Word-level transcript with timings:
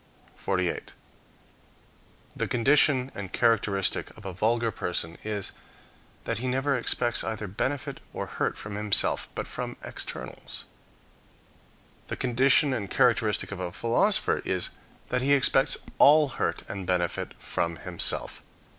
48. 0.35 0.93
The 2.35 2.47
condition 2.47 3.11
and 3.13 3.31
characteristic 3.31 4.09
of 4.17 4.25
a 4.25 4.33
vulgar 4.33 4.71
person, 4.71 5.15
is, 5.23 5.51
that 6.23 6.39
he 6.39 6.47
never 6.47 6.73
expects 6.75 7.23
either 7.23 7.45
benefit 7.47 7.99
or 8.11 8.25
hurt 8.25 8.57
from 8.57 8.73
himself, 8.73 9.29
but 9.35 9.45
from 9.45 9.77
externals. 9.83 10.65
The 12.07 12.15
condition 12.17 12.73
and 12.73 12.89
characteristic 12.89 13.51
of 13.51 13.59
a 13.59 13.71
philosopher 13.71 14.41
is, 14.43 14.71
that 15.09 15.21
he 15.21 15.33
expects 15.33 15.77
all 15.99 16.29
hurt 16.29 16.63
and 16.67 16.87
benefit 16.87 17.35
from 17.39 17.75
himself. 17.75 18.41